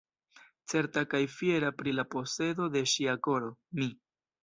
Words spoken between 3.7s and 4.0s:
mi.